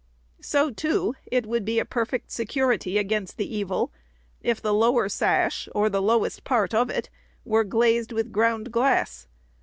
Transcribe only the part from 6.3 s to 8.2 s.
part of it, were glazed